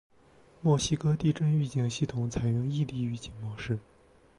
[0.63, 3.77] 墨西哥地震预警系统采用异地预警模式。